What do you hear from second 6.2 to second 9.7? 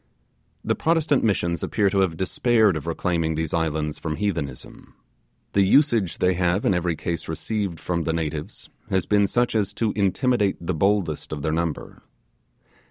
have in every case received from the natives has been such